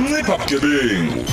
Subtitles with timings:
[0.00, 1.24] ncipha bugebengu.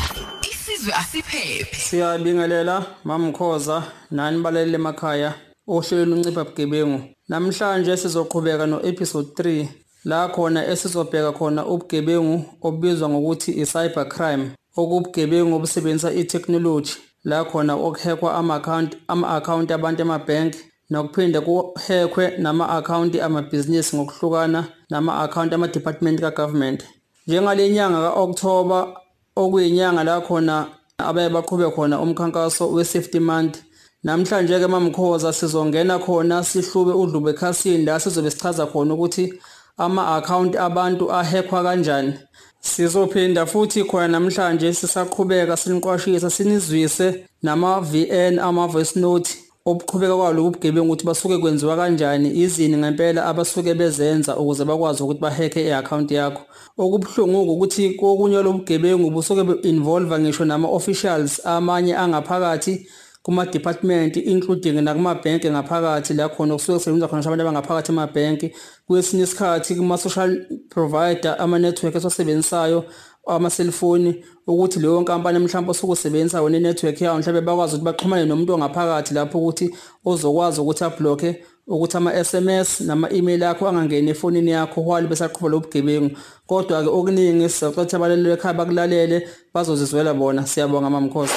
[0.51, 1.75] Isizwe asiphephe.
[1.75, 5.33] Siyabingelela mamkhoza nani balele emakhaya?
[5.67, 7.03] Ohlelo luncipha bugebengu.
[7.29, 9.67] Namhlanje sizoqhubeka no episode 3
[10.05, 16.93] la khona esizobheka khona ubugebengu obizwa ngokuthi i-cyber crime okubugebengu obusebenzisa i-technology.
[17.23, 20.59] La khona okuhekwa ama-account ama-account abantu emabhenki
[20.89, 26.83] nokuphinde kuhekwe nama-account amabhizinisi ngokuhlukana nama-account ama-department ka-government.
[27.27, 28.87] Njengale nyanga ka-October
[29.35, 30.67] okuyinyanga la khona
[30.97, 33.57] abaye baqhube khona umkhankaso we-safety month
[34.03, 39.33] namhlanje ke mamkhoza sizongena khona sihlube udlube ekhasini la sizobe sichaza khona ukuthi
[39.77, 42.13] ama-account abantu ahekwa kanjani.
[42.61, 51.37] Sizophinda futhi khona namhlanje sisaqhubeka siniqwashisa sinizwise nama-VN ama-voice note obuqhubeka kwalobu bugebengu ukuthi basuke
[51.37, 56.41] kwenziwa kanjani izini ngempela abasuke bezenza ukuze bakwazi ukuthi baheke i-account yakho.
[56.77, 62.87] Okubuhlungu ukuthi kokunye lobugebengu busuke be-involve ngisho nama-officials amanye angaphakathi
[63.23, 68.51] kuma-department including nakumabhenki ngaphakathi la khona kusuke kusebenza khona abantu abangaphakathi emabhenki.
[68.87, 72.83] Kwesinye isikhathi kuma-social provider ama-network esiwasebenzisayo
[73.27, 78.53] ama-cellphone ukuthi leyo nkampani mhlawumbe osuke usebenzisa wona i-network yawo mhlawumbe bakwazi ukuthi baxhumane nomuntu
[78.53, 85.49] ongaphakathi lapho ukuthi ozokwazi ukuthi ablokhe ukuthi ama-SMS nama-email akho angangeni efonini yakho while besaqhubha
[85.49, 90.47] lo bugebengu kodwa-ke okuningi sizocetha abaleleli ekhaya bakulalele bazozizwela bona.
[90.47, 91.33] Siyabonga mamkhosi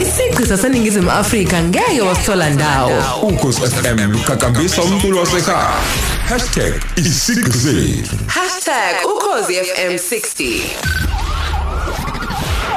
[0.00, 2.90] isiqi saseningizimu afrika ngeke wasithola ndawo.
[3.22, 6.13] Ukhosi FM luqhakambisa umculo wasekhaya.
[6.24, 10.60] #isigqi sethu hashtag ukhozi fm 60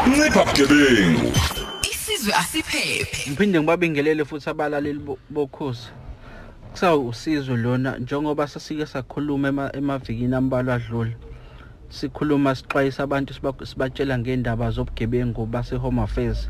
[0.08, 1.32] ncipha bugebengu.
[1.92, 3.30] Isizwe asiphephe.
[3.32, 5.88] Ngiphinde ngibabingelele futhi abalaleli bo- bokhozi.
[6.72, 11.18] Kusawusizo lona njengoba sasike sakhuluma ema- emavikini ambalwa adlule
[11.90, 16.50] sikhuluma sixwayisa abantu siba- sibatshela ngendaba zobugebengu base-home affairs.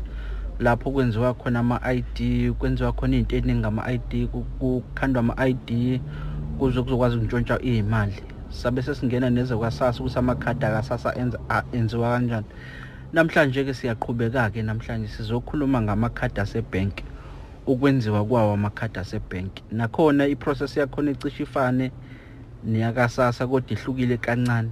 [0.60, 6.00] Lapho kwenziwa khona ama-id kwenziwa khona iy'nto ey'ningi ngama-id ku- kukhandwa ama-id
[6.58, 8.16] kuze kuzokwazi ukuntshontshwa iy'mali.
[8.50, 12.46] Sabe sesingena nezokwasasa ukuthi amakhadi akasasa enza- a- enziwa kanjani.
[13.12, 17.04] Namhlanje-ke siyaqhubeka-ke namhlanje sizokhuluma ngamakhadi asebhenki
[17.66, 19.64] ukwenziwa kwawo amakhadi asebhenki.
[19.70, 21.92] Nakhona iprocess yakhona icishe ifane
[22.64, 24.70] neyakasasa kodwa ihlukile kancane.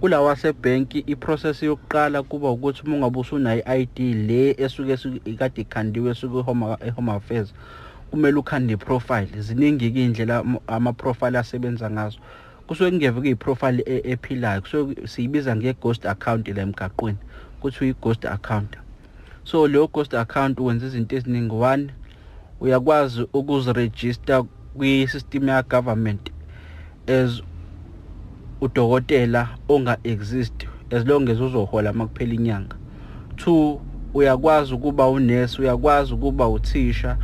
[0.00, 6.10] Kulawa wasebhenki iprocess yokuqala kuba ukuthi uma ungabe usunayo i-ID le esuke esuke- kade ikhandiwe
[6.12, 7.54] esuke e-home e-home affairs
[8.12, 9.40] kumele ukhande iprofile.
[9.40, 12.18] Ziningi-ke iy'ndlela ama- ama-profile asebenza ngazo.
[12.66, 17.18] Kusuke kungeve kuyiprofile e- ephilayo kusuke siyibiza nge-ghost account la emgaqweni
[17.60, 18.76] kuthiwa i-ghost account
[19.44, 21.54] so leyo ghost account wenza izinto eziningi.
[21.54, 21.90] One
[22.60, 24.42] uyakwazi ukuzirejista
[24.76, 26.30] kwi-system ya-government
[27.08, 27.42] as
[28.60, 32.76] udokotela onga-exist as long as uzohola uma kuphela inyanga.
[33.36, 33.80] Two
[34.14, 37.16] uyakwazi ukuba unesi uyakwazi ukuba uthisha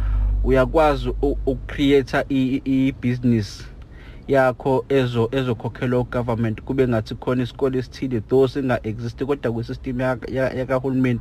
[0.49, 3.67] uyakwazi u- ukucreate i- i- i-business
[4.29, 6.63] yakho ezo ezokhokhelwa ugovernment.
[6.63, 11.21] Kube ngathi khona isikole esithile though singa-exist kodwa kwisystem yaka- ya- yakahulumeni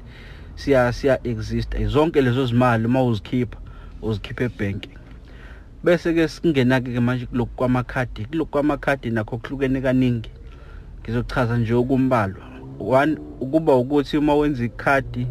[0.55, 3.57] siya siya-exist zonke lezo zimali uma uzikhipha
[4.01, 4.89] uzikhipha ebhenki.
[5.83, 10.29] Bese-ke singena-ke manje kulokhu kwamakhadi kulokhu kwamakhadi nakho kuhlukene kaningi.
[11.03, 12.43] Ngizochaza nje okumbalwa.
[12.79, 15.27] One ukuba ukuthi uma wenza ikhadi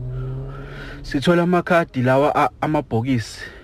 [1.02, 3.55] sithola amakhadi lawa a- amabhokisi.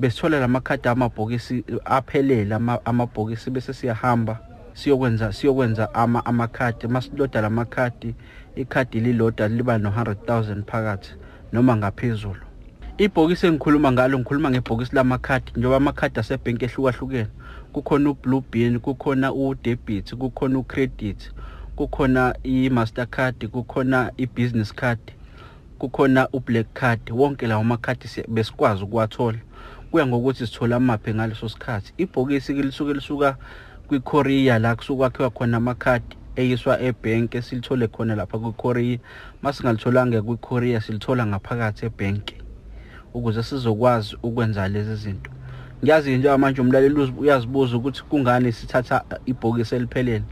[0.00, 4.38] Besithola lamakhadi amabhokisi aphelele ama- amabhokisi bese siyahamba
[4.74, 8.14] siyokwenza siyokwenza ama amakhadi masiloda lamakhadi
[8.56, 11.10] ikhadi liloda liba no-100,000 phakathi
[11.52, 12.40] noma ngaphezulu.
[12.98, 17.26] Ibhokisi engikhuluma ngalo ngikhuluma ngebhokisi lamakhadi njengoba amakhadi asebhenki ehlukahlukene.
[17.72, 21.30] Kukhona ublue bean kukhona udebit kukhona ucredit
[21.76, 24.98] kukhona i-mastercard kukhona i-business card
[25.78, 29.38] kukhona u-black card wonke lawo makhadi besikwazi ukuwathola.
[29.90, 31.92] Kuya ngokuthi sithola amaphi ngaleso sikhathi.
[31.98, 33.36] Ibhokisi-ke lisuke lisuka
[33.88, 38.98] kwi-korea la kusuke kwakhiwa khona amakhadi eyiswa ebhenki silithole khona lapha kwi-korea
[39.42, 42.36] uma singalitholanga kwi-korea silithola ngaphakathi ebhenki
[43.14, 45.30] ukuze sizokwazi ukwenza lezi zinto.
[45.84, 50.24] Ngiyazi nje manje umlaleli uzi- uyazibuza ukuthi kungani sithatha ibhokisi eliphelele.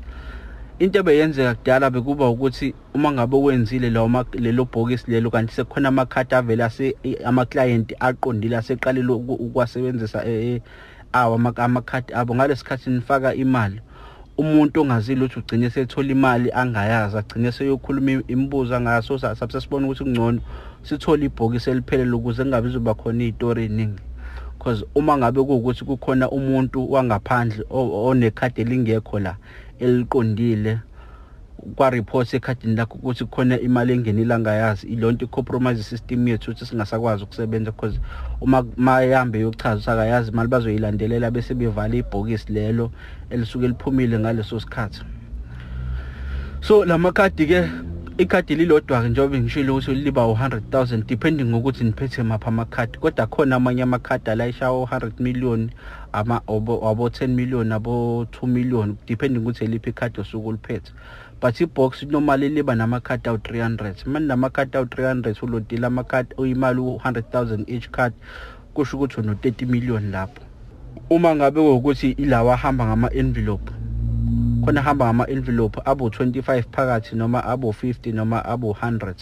[0.78, 6.34] Into ebeyenzeka kudala bekuba ukuthi uma ngabe wenzile lawo lelo bhokisi lelo kanti sekukhona amakhadi
[6.34, 6.94] avele
[7.24, 10.60] ama-client aqondile aseqalile uku- ukuwasebenzisa eh, eh,
[11.12, 12.34] awo ama- amakhadi abo.
[12.34, 13.80] Ngalesi khathi nifaka imali.
[14.38, 20.04] Umuntu ongazile ukuthi ugcine esethola imali angayazi agcine seyokhuluma im- imibuzo angaso sabe sesibona ukuthi
[20.04, 20.40] kungcono
[20.82, 24.02] sithole ibhokisi eliphelele ukuze kungabe izoba khona iy'tori ey'ningi.
[24.58, 29.36] Because uma ngabe kuwukuthi kukhona umuntu wangaphandle onekhadi elingekho la
[29.78, 30.78] eliqondile
[31.76, 34.86] kwa report ekhadini lakho ukuthi khona imali engenile angayazi.
[34.86, 38.00] Ilonto i-compromise system yethu ukuthi singasakwazi ukusebenza because
[38.40, 42.90] uma mayahambe yochaza sakayazi imali bazoyilandelela bese bevala ibhokisi lelo
[43.30, 45.02] elisuke liphumile ngaleso sikhathi.
[46.60, 47.70] So lamakhadi ke
[48.18, 53.56] ikhadi lilodwa ke njengoba ngishilo ukuthi liba u100000 depending ngokuthi niphethe mapha amakhadi kodwa khona
[53.56, 55.70] amanye amakhadi alayisha u100 million
[56.12, 60.92] ama abo 10 million abo 2 million depending ukuthi eliphi ikhadi osuku uliphethe.
[61.40, 67.64] But ibox normally liba namakhadi awu 300 manje namakhadi awu 300 ulodila amakhadi uyimali u100000
[67.66, 68.12] each card
[68.74, 70.42] kusho ukuthi uno 30 million lapho.
[71.10, 73.72] Uma ngabe ukuthi ilawa ahamba ngama envelope
[74.68, 79.14] khona hamba ngama-envelope abo-25 phakathi noma abo-50 noma abo-100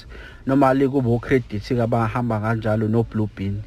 [0.47, 3.63] noma le kube ukhredithi-ke abangahamba kanjalo no-blue bin.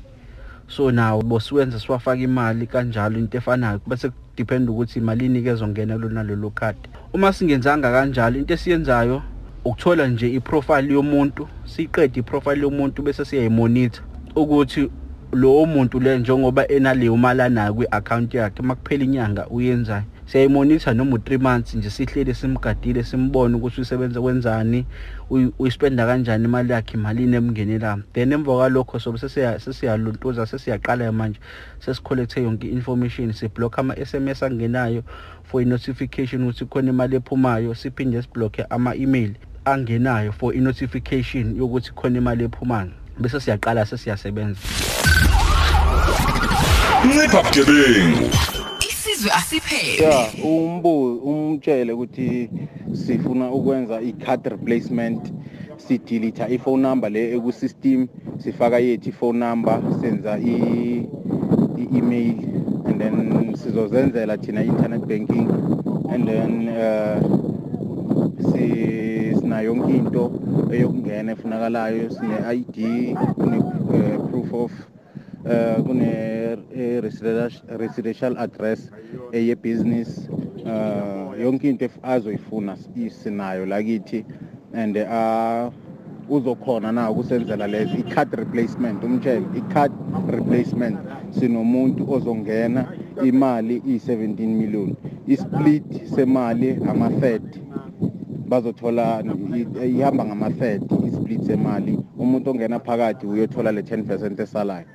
[0.69, 6.24] So nawo bosiwenza siwafaka imali kanjalo into efanayo bese kudependa ukuthi imalini ke ezongena kulona
[6.24, 6.89] lelo khadi.
[7.13, 9.21] Uma singenzanga kanjalo into esiyenzayo
[9.66, 14.01] ukuthola nje iprofile yomuntu siyiqede iprofile yomuntu bese siyayimonitha
[14.36, 14.89] ukuthi
[15.33, 21.39] lowo muntu le njengoba enaleyo mali anayo kwi-account yakhe makuphela inyanga uyenzayo siyayimonitha noma u3
[21.39, 24.86] months nje sihlele simgadile simbone ukuthi usebenza kwenzani
[25.29, 29.19] uyispenda kanjani imali yakhe imalini emngenela then emva kwalokho sobe
[29.59, 31.39] sesiyaluntuza sesiyaqala manje
[31.79, 35.03] sesikholethe yonke information siblock ama SMS angenayo
[35.43, 39.33] for i-notification ukuthi khona imali ephumayo siphinde siblock ama-email
[39.65, 44.59] angenayo for i-notification yokuthi khona imali ephumayo bese siyaqala sesiyasebenza.
[47.05, 48.58] Ncipha bugebengu.
[49.19, 50.94] Isizwe asiphephe ya umbu
[51.30, 52.50] umtshele ukuthi
[52.94, 55.33] sifuna ukwenza i-card replacement
[55.77, 58.07] sidelete i-phone number le ekusystem
[58.38, 60.39] sifaka yethu i-phone number senza
[61.83, 62.38] i-email
[62.88, 63.16] and then
[63.56, 65.48] sizozenzela thina internet banking
[66.13, 67.19] and then uh,
[68.42, 70.31] sinayo yonke into
[70.71, 72.77] eyokungena efunakalayo sine-id
[73.36, 74.71] kune-proof of
[75.45, 76.57] uh, kune
[77.77, 78.89] residential address
[79.33, 80.27] eye-business
[80.65, 82.77] uh, yonke into azoyifuna
[83.09, 84.25] sinayo lakithi
[84.74, 85.71] and uh,
[86.30, 87.97] uzokhona na ukusenzela lezi?
[88.00, 89.91] I-card replacement umtshele i-card
[90.27, 90.97] replacement.
[91.31, 92.85] Sinomuntu ozongena
[93.25, 94.95] imali iyi-17 million.
[95.27, 97.39] Isplit semali ama-30
[98.47, 99.24] bazothola
[99.85, 102.00] ihamba ngama-30 isplit semali.
[102.18, 104.85] Umuntu ongena phakathi uyothola le 10 percent esalayo.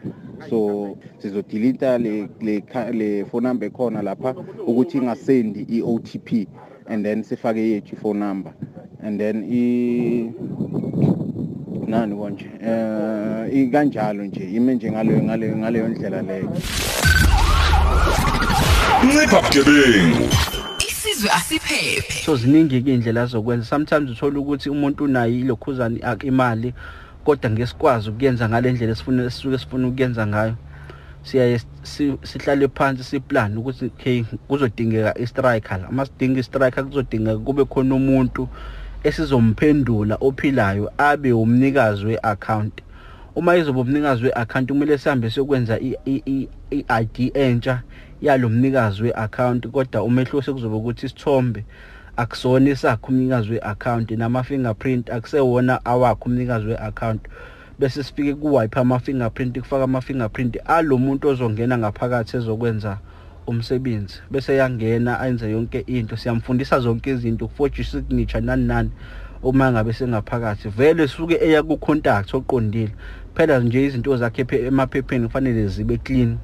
[0.51, 2.63] So sizodeleta le, le,
[2.93, 4.35] le phone number ekhona lapha
[4.67, 6.47] ukuthi ingasendi i-otp
[6.87, 8.53] and then sifake yethu i-phone number.
[9.03, 10.31] And then i
[11.87, 16.51] nani konje eh ikanjalo nje ime nje ngaleyo ngaleyo ngaleyo ndlela leyo.
[19.05, 20.29] Ncipha bugebengu.
[20.89, 22.25] Isizwe asiphephe.
[22.25, 23.67] So ziningi-ke iy'ndlela zokwenza.
[23.67, 26.75] Sometimes uthola ukuthi umuntu unayo ilokhuzane imali
[27.25, 30.55] kodwa ngesikwazi ukuyenza ngale ndlela esifuna esisuke sifuna ukuyenza ngayo.
[31.23, 31.61] Siyaye
[32.23, 35.89] sihlale phansi siplan ukuthi okay kuzodingeka i-striker la.
[35.89, 38.49] Uma sidinga i-striker kuzodingeka kube khona umuntu
[39.05, 42.83] esizomphendula ophilayo abe umnikazi we-account
[43.37, 47.83] uma izoba umnikazi we-account kumele sihambe siyokwenza i-ID entsha
[48.23, 51.65] yalo mnikazi we-account kodwa umehluko sekuzoba ukuthi isithombe
[52.17, 57.23] akusona esakho umnikazi we-account nama-fingerprint akusewona awakho umnikazi we-account.
[57.79, 62.99] Bese sifike kuwipe ama-fingerprint kufaka ama-fingerprint alo muntu ozongena ngaphakathi ezokwenza
[63.47, 64.21] umsebenzi.
[64.31, 66.17] Bese yangena ayenze yonke into.
[66.17, 68.91] Siyamfundisa zonke izinto kuforge i-signature nani nani
[69.43, 70.69] uma ngabe sengaphakathi.
[70.69, 72.95] Vele suke eya ku-contact oqondile.
[73.35, 76.39] Phela nje izinto zakhe emaphepheni kufanele zibe clean.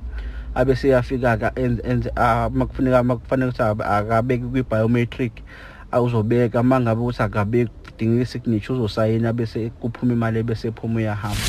[0.54, 2.10] Abe seyafika-ke enze
[2.52, 5.32] makufuneka makufanele ukuthi akabeke kwi-biometric
[5.92, 11.46] awuzobeka uma ngabe ukuthi akabeki kudingeka i-signature uzosayina bese kuphuma imali bese ephuma uyahamba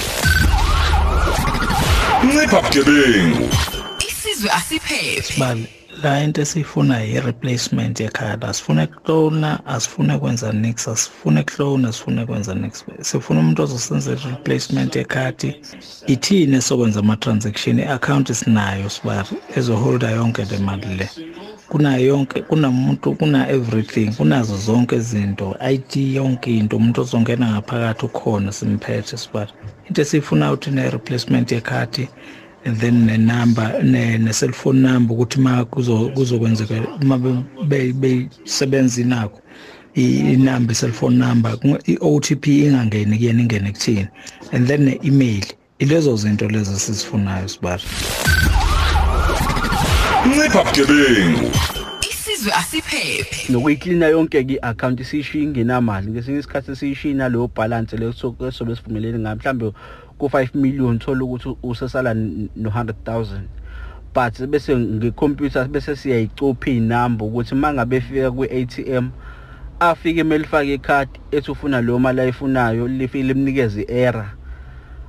[2.23, 3.49] ncipha bugebengu
[4.07, 11.89] isizwe asiphephe sibali la into esiyifuna i-replacement yekhadi asifune kuhlona asifune kwenza nix asifune kuhlona
[11.89, 12.85] asifune kwenza nix.
[13.01, 15.55] Sifuna umuntu ozosenzela i-replacement yekhadi.
[16.07, 17.79] Ithini esokwenza ama-transaction?
[17.79, 21.09] I-account sinayo sibari ezoholda yonke le mali le.
[21.69, 28.51] Kunayo yonke kunamuntu kuna everything kunazo zonke izinto IT yonke into umuntu ozongena ngaphakathi ukhona
[28.51, 29.51] simphethe sibari
[29.87, 32.09] into esiyifunayo ukuthi ne-replacement yekhadi
[32.65, 37.17] and then nenumber ne-cellphone number ukuthi ma kuzokwenzeka uma
[37.67, 39.41] beyisebenza inakho
[39.95, 44.07] inamba i-cellphone number i-OTP ingangeni kuyena ingene kuthini
[44.51, 45.45] and then ne-email.
[45.79, 47.83] Ilezo zinto lezo esizifunayo sibari.
[50.27, 51.51] Ncipha bugebengu.
[52.09, 53.53] Isizwe asiphephe.
[53.53, 56.11] Nokuyiklina yonke-ke i-akhawunti siyishiya ingenamali.
[56.11, 59.35] Ngesinye isikhathi siyishina leyo balance leyo sobe sivumelene ngayo.
[59.35, 59.71] Mhlawumbe
[60.21, 63.25] ku-5 million thola ukuthi usesala no-100 000
[64.13, 69.09] but bese ngekhompyutha bese siyayicupha iy'namba ukuthi uma ngabe efika kwi-ATM
[69.79, 74.29] afike uma lifake ikhadi ethi ufuna leyo mali ayifunayo lifike limnikeze i-error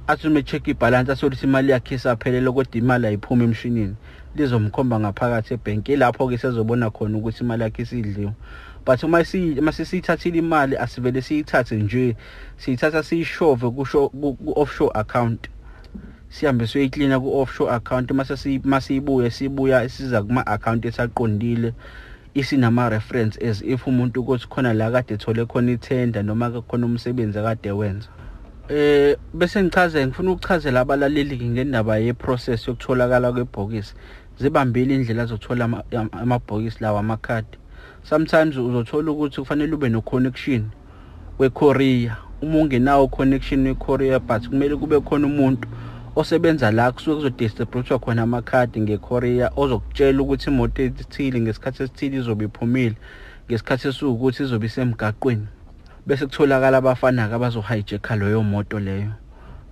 [0.07, 3.95] athi uma check ibhalansi athole ukuthi imali yakhe isaphelele kodwa imali ayiphumi emshinini.
[4.37, 5.97] Lizomkhomba ngaphakathi ebhenki.
[5.97, 8.33] Lapho-ke sezobona khona ukuthi imali yakhe isidliwe.
[8.85, 9.25] But uma
[9.73, 12.17] sisiyithathile imali asivele siyithathe nje.
[12.57, 15.49] Siyithatha siyishove ku-offshore account.
[16.29, 18.11] Sihambe siyoyiklina ku-offshore account.
[18.65, 21.73] Masiyibuye sibuya siza kuma-account esaqondile
[22.35, 27.71] isinama-reference as if umuntu ukuthi khona la kade ethole khona ithenda noma khona umsebenzi akade
[27.71, 28.09] wenza
[28.69, 33.95] eh bese ngichaze ngifuna ukuchazela abalaleli ngendaba yeprocess yokutholakala kwebhokisi.
[34.39, 37.59] Zibambile indlela zokuthola amabhokisi lawa amakhadi.
[38.05, 40.71] Sometimes uzothola ukuthi kufanele ube no-connection
[41.39, 42.17] we-Korea.
[42.43, 45.69] Uma ungenawo connection we-Korea but kumele kube khona umuntu
[46.17, 52.97] osebenza la kusuke kuzodistributhwa khona amakhadi ngeKorea ozokutshela ukuthi imoto ethile ngesikhathi esithile izobe iphumile
[53.47, 55.47] ngesikhathi esiwukuthi izobe isemgaqweni.
[56.07, 59.22] Bese kutholakala abafana-ke abazohijacka leyo moto leyo.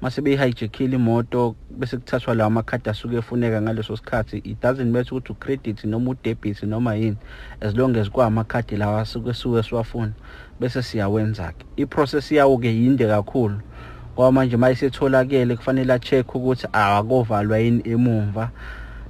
[0.01, 5.33] Mase beyi-hijackile imoto bese kuthathwa lawo makhadi asuke efuneka ngaleso sikhathi it doesn't matter ukuthi
[5.33, 7.17] u-credit noma u-debit noma yini
[7.61, 10.13] as long as kwamakhadi lawa asuke suke siwafuna
[10.61, 11.65] bese siyawenza-ke.
[11.77, 13.61] I-process yawo-ke yinde kakhulu
[14.15, 18.51] ngoba manje uma isetholakele kufanele a-check ukuthi akovalwa yini emumva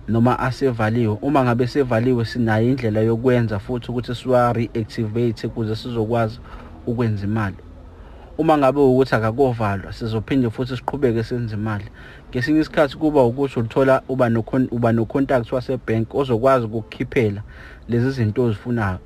[0.09, 1.18] noma asevaliwe.
[1.23, 6.40] Uma ngabe sevaliwe sinayo indlela yokwenza futhi ukuthi siwa-reactivate ukuze sizokwazi
[6.87, 7.56] ukwenza imali.
[8.40, 11.85] Uma ngabe ukuthi akakovalwa sizophinde futhi siqhubeke senze imali.
[12.30, 14.30] Ngesinye isikhathi kuba ukuthi ulithola uba
[14.70, 17.42] uba no contact wasebhenki ozokwazi ukukhiphela
[17.88, 18.99] lezi zinto ozifunayo.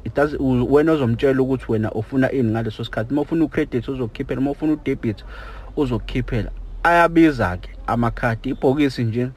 [0.71, 5.25] Wena ozomtshela ukuthi wena ufuna ini ngaleso sikhathi uma ufuna ucredit uzokhiphela uma ufuna udebit
[5.77, 6.51] uzokhiphela
[6.83, 9.29] ayabiza ke amakhadi ibhokisi nje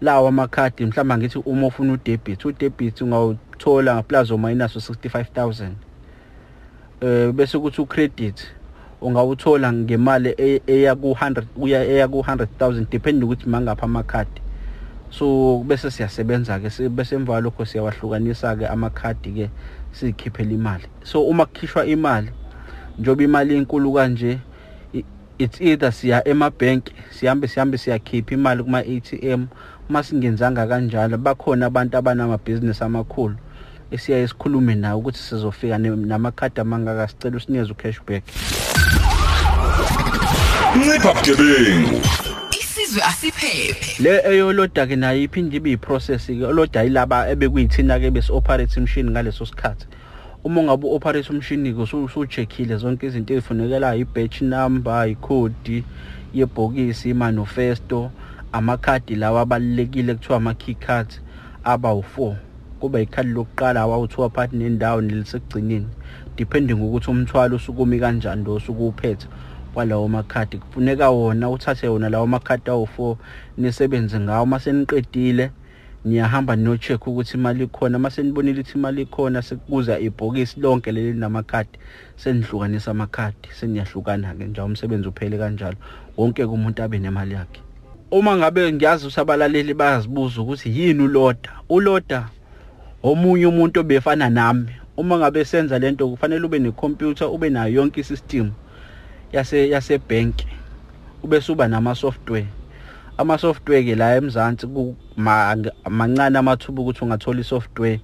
[0.00, 5.70] lawo amakhadi mhlawumbe ngithi uma ufuna udebit udebit ungawuthola ngaplazo minus 65000
[7.00, 8.57] eh bese kuthi ucredit
[9.00, 10.34] ungawuthola ngemali
[10.66, 14.40] eya ku100 uya eya ku100000 depending ukuthi mangapha amakhadi.
[15.10, 19.46] So bese siyasebenza ke bese emva lokho siyawahlukanisa ke amakhadi ke
[19.92, 20.86] sikhiphela imali.
[21.02, 22.30] So uma kukhishwa imali
[22.98, 24.38] njoba imali enkulu kanje
[25.38, 29.46] it's either siya emabank sihambe sihambe siyakhipha imali kuma ATM
[29.88, 33.36] uma singenzanga kanjalo bakhona abantu abanamabhizinisi amakhulu
[33.90, 38.24] esiyaye sikhulume nawo ukuthi sizofika namakhadi amangaka sicela usinikeze ucashback.
[40.78, 42.00] Ncipha bugebengu.
[42.60, 44.02] Isizwe asiphephe.
[44.02, 49.10] Le eyoloda ke nayo iphinde ibe iprocess ke oloda yilaba ebekuyithina ke besi operate machine
[49.10, 49.86] ngaleso sikhathi.
[50.44, 55.84] Uma ngabe operate umshini ke usucheckile zonke izinto ezifunekelayo i-batch number i-code
[56.34, 58.10] yebhokisi i-manifesto
[58.52, 61.20] amakhadi lawa abalekile kuthiwa ama-key cards
[61.64, 62.34] aba u4
[62.80, 65.86] kuba ikhadi lokuqala awawuthiwa phakathi nendawo nelisekugcineni
[66.36, 69.26] depending ukuthi umthwalo usukumi kanjani lo usukuwuphethe
[69.74, 70.58] kwalawo makhadi.
[70.58, 73.16] Kufuneka wona uthathe wona lawo makhadi awu4
[73.58, 74.46] nisebenze ngawo.
[74.46, 75.50] Mase niqedile
[76.04, 77.98] niyahamba niyo-check ukuthi imali ikhona.
[77.98, 81.78] Mase nibonile ukuthi imali ikhona sekuza ibhokisi lonke leli linamakhadi
[82.16, 85.76] senihlukanisa amakhadi seniyahlukana-ke nje umsebenzi uphele kanjalo.
[86.16, 87.60] Wonke umuntu abe nemali yakhe.
[88.10, 92.28] Uma ngabe ngiyazi ukuthi abalaleli bayazibuza ukuthi yini uloda uloda
[93.02, 94.68] omunye umuntu obefana nami.
[94.96, 98.50] Uma ngabe senza lento kufanele ube necomputer ube nayo yonke isystem.
[99.32, 100.46] Yase yasebhenki
[101.22, 102.46] ube suba nama software
[103.18, 104.66] ama software ke la emzansi
[105.90, 108.00] mancane amathuba ukuthi ungathola isoftware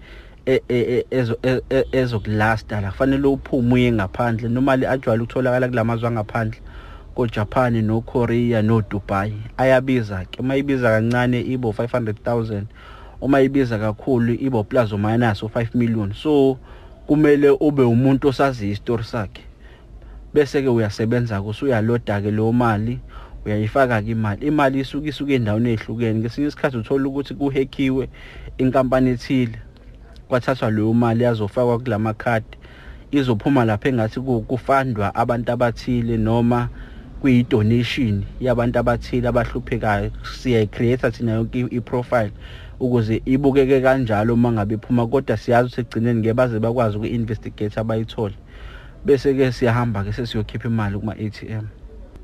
[1.92, 2.90] ezokulasta la.
[2.90, 6.60] Kufanele uphume uye ngaphandle normally ajwayele ukutholakala kulamazwe angaphandle
[7.14, 9.34] koJapan noKorea noDubai.
[9.56, 12.62] Ayabiza ke uma ibiza kancane ibo 500000
[13.20, 16.12] uma ibiza kakhulu ibo plus or minus u5 million.
[16.12, 16.58] So
[17.06, 19.42] kumele ube umuntu osazi isitori sakhe.
[20.34, 22.98] Bese ke uyasebenza ke usuyaloda ke lo mali
[23.46, 24.46] uyayifaka ke imali.
[24.46, 28.08] Imali isuka isuka endaweni ezihlukene ngesinye isikhathi uthola ukuthi kuhackiwe
[28.58, 29.58] inkampani ethile
[30.28, 32.56] kwathathwa leyo mali yazofakwa kulama khadi
[33.10, 36.68] izophuma lapha engathi kufandwa abantu abathile noma
[37.20, 40.10] kuyi-donation yabantu abathile abahluphekayo.
[40.22, 42.32] Siyayicreate thina yonke i-profile
[42.80, 47.80] ukuze ibukeke kanjalo uma ngabe iphuma kodwa siyazi ukuthi ekugcineni ngeke baze bakwazi uku-investigate
[49.04, 51.66] abayithole bese-ke siyahamba-ke sesiyokhipha imali kuma-ATM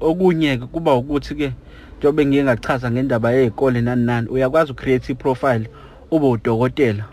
[0.01, 1.53] okunye-ke kuba ukuthi-ke
[1.99, 5.69] njengoba ngiye ngachaza ngendaba yey'kole nani nani uyakwazi ucreate i-profile
[6.11, 7.05] ube udokotela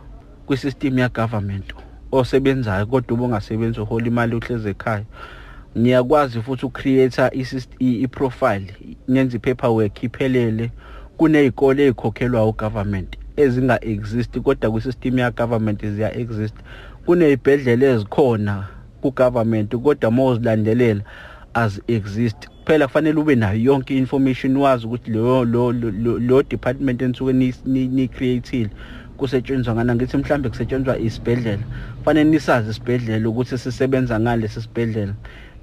[0.45, 1.73] kwisystem ya government
[2.11, 5.05] osebenzayo kodwa ube ungasebenzi uhola imali uhleze ekhaya.
[5.77, 7.21] Ngiyakwazi futhi ucreate
[7.79, 8.73] i-profile
[9.07, 10.71] nyenze i-paperwork iphelele
[11.17, 16.55] kuney'kole ey'khokhelwayo ugovernment ezinga-exist kodwa kwisystem ya-government ziya-exist.
[17.05, 18.76] Kuney'bhedlela ezikhona
[19.11, 21.01] ku-government kodwa uma uzilandelela
[21.53, 25.71] az-exist kuphela kufanele ube nayo yonke i-information wazi ukuthi lo lo
[26.19, 27.33] lo department enisuke
[27.65, 28.69] ni-createile
[29.17, 29.95] kusetshenziswa ngani.
[29.95, 31.63] Ngithi mhlambe kusetshenziswa isibhedlela.
[32.05, 35.13] Fanele nisazi isibhedlela ukuthi sisebenza ngalesi sibhedlela.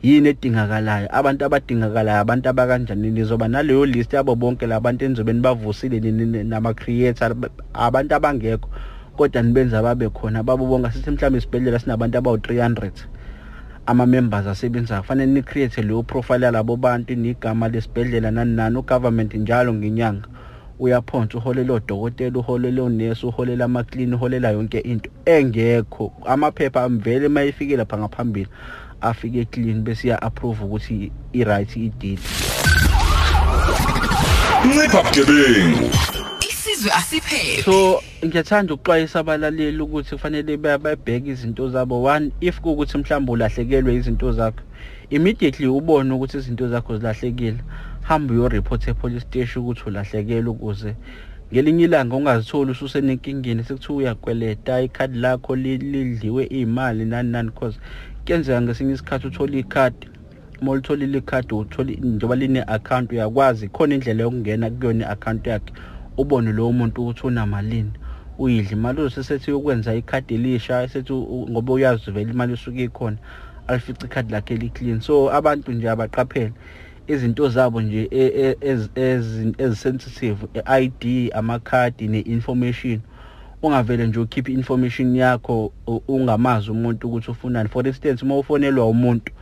[0.02, 1.08] Yini edingakalayo?
[1.10, 3.10] Abantu abadingakalayo abantu abakanjani?
[3.10, 6.00] Nizoba naleyo list yabo bonke labantu enizobe nibavusile
[6.44, 7.36] nama-creator
[7.74, 8.68] abantu abangekho
[9.16, 10.42] kodwa nibenza babe khona.
[10.42, 13.13] Babo bonke sithi mhlawumbe isibhedlela sinabantu abawu-300
[13.86, 20.28] ama-members asebenzayo kufanele ni-create leyo profile yalabo bantu nigama lesibhedlela nani nani ugovernment njalo ngenyanga.
[20.78, 25.10] Uyaphonsa uholela odokotela uholela onesi uholela amaklini uholela yonke into.
[25.24, 28.48] Engekho amaphepha amvele uma efike lapha ngaphambili
[29.00, 32.18] afike clean bese iya-approve ukuthi i-right i-deed.
[34.64, 35.90] Ncipha bugebengu.
[36.64, 42.02] Isizwe asiphephe so ngiyathanda ukuxwayisa abalaleli ukuthi kufanele babheke izinto zabo.
[42.02, 44.62] One if kuwukuthi mhlawumbe ulahlekelwe izinto zakho
[45.10, 47.58] immediately ubone ukuthi izinto zakho zilahlekile
[48.02, 50.94] hamba uyoreport epolice station ukuthi ulahlekele ukuze
[51.52, 57.78] ngelinye ilanga ungazitholi ususenenkingeni sekuthiwa uyakweleta ikhadi lakho lidliwe iy'mali nani nani cause
[58.24, 60.08] kuyenzeka ngesinye isikhathi uthole ikhadi.
[60.60, 65.72] Uma ulitholile ikhadi uthole njengoba line-account uyakwazi khona indlela yokungena kuyona i-account yakhe.
[66.16, 67.92] Ubone lowo muntu ukuthi unamalini.
[68.38, 71.12] Uyidle imali uzosesethi yokwenza ikhadi elisha sethi
[71.50, 73.16] ngoba uyazi vele imali usuke ikhona
[73.66, 76.52] alifica ikhadi lakhe li-clean so abantu nje abaqaphele
[77.06, 78.08] izinto zabo nje
[79.58, 83.00] ezisensitive i-ID amakhadi ne-information.
[83.62, 85.72] Ungavele nje ukhiphe information yakho
[86.08, 87.68] ungamazi umuntu ukuthi ufunani.
[87.68, 89.32] For instance uma ufonelwa umuntu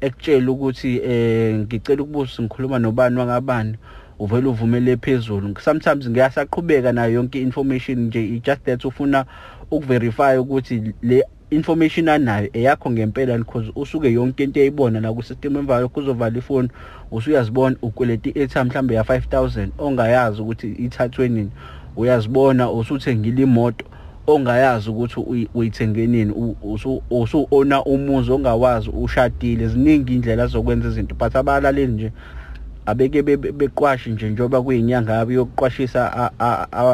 [0.00, 3.76] ekutshela ukuthi eh ngicela ukubuza ngikhuluma nobani wangabani
[4.20, 5.54] uvele uvumele phezulu.
[5.60, 9.24] Sometimes ngiyasaqhubeka nayo yonke information nje just that ufuna
[9.70, 15.56] ukuverify ukuthi le information anayo eyakho ngempela because usuke yonke into eyibona la ku system
[15.56, 16.68] emva lokho uzovala ifoni
[17.10, 21.50] usuyazibona ukweleta i-airtime mhlambe ya 5000 ongayazi ukuthi ithathwe nini.
[21.96, 23.84] Uyazibona usuthengile imoto
[24.26, 26.54] ongayazi ukuthi uyithenge nini.
[27.10, 29.68] Usu-ona umuzi ongawazi ushadile.
[29.68, 32.12] Ziningi indlela zokwenza izinto but abalaleli nje
[32.86, 36.30] abeke beqwashi nje njengoba kuyinyanga yabo yokuqwashisa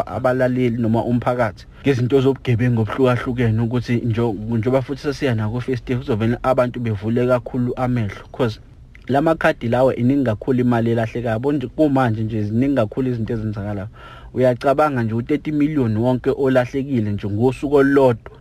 [0.06, 1.66] abalaleli noma umphakathi.
[1.82, 8.60] Ngezinto zobugebengu obuhlukahlukene ukuthi njengoba futhi sesiya nako festive kuzovela abantu bevule kakhulu amehlo because
[9.08, 11.68] la makhadi lawo iningi kakhulu imali elahlekayo.
[11.76, 13.88] Kumanje nje ziningi kakhulu izinto ezenzakalayo.
[14.34, 18.36] Uyacabanga nje u-30 million wonke olahlekile nje ngosuku olulodwa.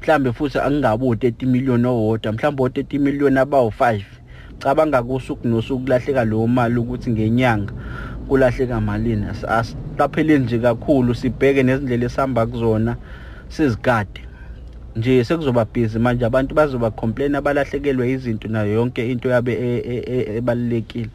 [0.00, 4.00] Mhlambe futhi akungabi u-30 million owodwa mhlambe u-30 million abawu-5
[4.58, 7.72] cabanga kusuku nosuku kulahleka leyo mali ukuthi ngenyanga
[8.28, 9.26] kulahleka malini.
[9.48, 12.96] Asiqapheleni nje kakhulu sibheke nezindlela esihamba kuzona
[13.48, 14.20] sizigade.
[14.96, 19.52] Nje sekuzoba busy manje abantu bazoba complain abalahlekelwe izinto nayo yonke into yabe
[20.36, 21.10] ebalekile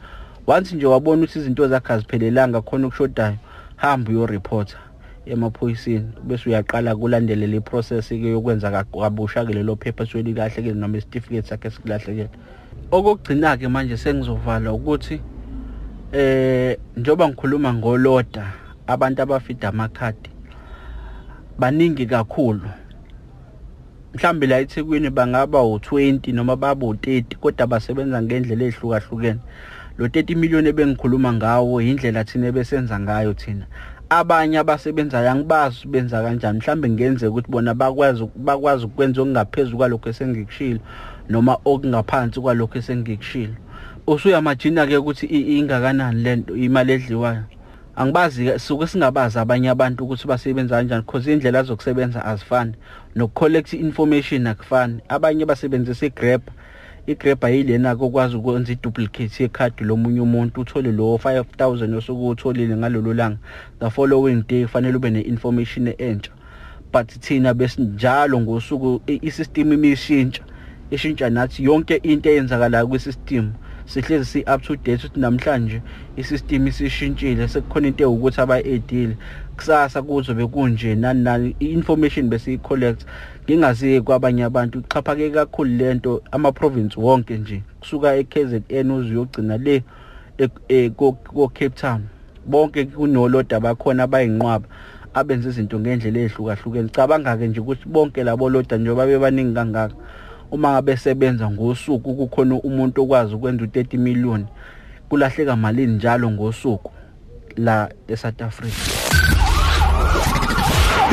[0.46, 3.36] once nje wabona ukuthi izinto zakhe aziphelelanga khona ukushodayo
[3.76, 4.89] hamba uyoreporta.
[5.26, 10.98] Emaphoyiseni bese uyaqala kulandele le process ke yokwenza kabusha ke lelo phepha suke likahlekile noma
[10.98, 12.30] isitifiketi sakhe sikulahlekile
[12.90, 15.20] okugcina ke manje sengizovala ukuthi
[16.12, 18.52] eh njoba ngikhuluma ngoloda
[18.86, 20.30] abantu abafida amakhadi
[21.60, 22.68] baningi kakhulu.
[24.14, 29.40] Mhlambe la eThekwini bangaba u20 noma baba u30 kodwa basebenza ngendlela ezihlukahlukene
[29.98, 33.66] lo 30 million ebengikhuluma ngawo indlela thina besenza ngayo thina.
[34.10, 36.58] Abanye abasebenzayo angibazi benza kanjani.
[36.58, 40.80] Mhlambe ngenze ukuthi bona bakwazi bakwazi ukwenza okungaphezulu kwalokho esengikushilo
[41.28, 43.54] noma okungaphansi kwalokho esengikushilo.
[44.06, 47.44] Usuyamajina ke ukuthi ingakanani lento imali edliwayo.
[47.96, 52.74] Angibazi suke singabazi abanye abantu ukuthi basebenza kanjani because indlela zokusebenza azifani
[53.14, 55.00] nokucollect information akufani.
[55.08, 56.42] Abanye basebenzisa igrab
[57.10, 63.38] igrab ayilena kokwazi ukwenza iduplicate yekhadi lomunye umuntu uthole lo 5000 osuke utholile ngalolu langa.
[63.80, 66.30] The following day kufanele ube neinformation entsha.
[66.92, 70.42] But thina besinjalo ngosuku isystem imishintsha
[70.90, 73.52] ishintsha nathi yonke into eyenzakalayo kwisystem.
[73.90, 75.82] Sihlezi si up to date ukuthi namhlanje
[76.16, 79.16] isystem isishintshile sekukhona into ewukuthi abayedile
[79.56, 83.06] kusasa kuzobe kunje nani nani information bese collect
[83.44, 89.82] ngingaziye kwabanye abantu xhaphake kakhulu lento ama province wonke nje kusuka eKZN uzuyogcina le
[90.96, 92.08] ko Cape Town.
[92.46, 94.66] Bonke kunoloda bakhona bayinqwaba
[95.14, 99.94] abenze izinto ngendlela ehlukahlukene cabanga-ke nje ukuthi bonke labo loda njengoba bebaningi kangaka.
[100.50, 104.46] Uma ngabe sebenza ngosuku kukhona umuntu okwazi ukwenza u-30 million
[105.08, 106.92] kulahleka malini njalo ngosuku
[107.56, 108.74] la eSouth Africa?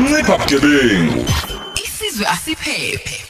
[0.00, 1.24] Ncipha bugebengu.
[1.84, 3.27] Isizwe asiphephe.